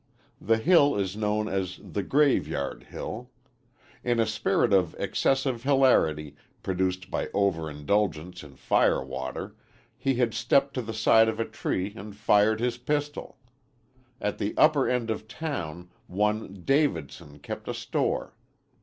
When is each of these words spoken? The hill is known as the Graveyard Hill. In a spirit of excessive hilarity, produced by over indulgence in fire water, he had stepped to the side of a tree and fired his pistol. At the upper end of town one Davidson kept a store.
The 0.41 0.57
hill 0.57 0.95
is 0.95 1.15
known 1.15 1.47
as 1.47 1.79
the 1.83 2.01
Graveyard 2.01 2.85
Hill. 2.89 3.29
In 4.03 4.19
a 4.19 4.25
spirit 4.25 4.73
of 4.73 4.95
excessive 4.97 5.61
hilarity, 5.61 6.35
produced 6.63 7.11
by 7.11 7.29
over 7.35 7.69
indulgence 7.69 8.41
in 8.43 8.55
fire 8.55 9.05
water, 9.05 9.55
he 9.95 10.15
had 10.15 10.33
stepped 10.33 10.73
to 10.73 10.81
the 10.81 10.95
side 10.95 11.29
of 11.29 11.39
a 11.39 11.45
tree 11.45 11.93
and 11.95 12.15
fired 12.15 12.59
his 12.59 12.79
pistol. 12.79 13.37
At 14.19 14.39
the 14.39 14.55
upper 14.57 14.89
end 14.89 15.11
of 15.11 15.27
town 15.27 15.91
one 16.07 16.63
Davidson 16.65 17.37
kept 17.37 17.67
a 17.67 17.73
store. 17.75 18.33